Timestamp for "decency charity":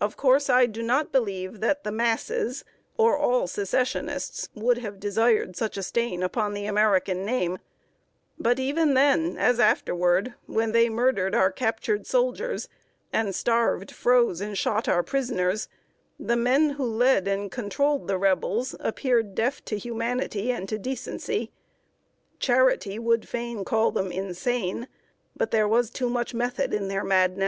20.80-22.98